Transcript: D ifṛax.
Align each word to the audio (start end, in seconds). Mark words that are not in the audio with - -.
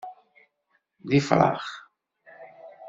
D 1.09 1.11
ifṛax. 1.19 1.65